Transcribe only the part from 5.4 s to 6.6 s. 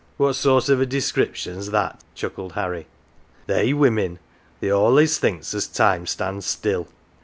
as time stands